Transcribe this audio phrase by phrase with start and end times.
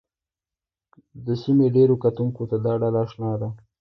[1.25, 3.49] د سیمې ډېرو کتونکو ته دا ډله اشنا ده